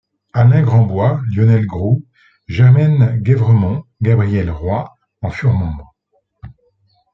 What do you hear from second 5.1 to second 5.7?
en furent